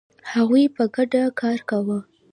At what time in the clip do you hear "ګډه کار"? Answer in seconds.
0.95-1.59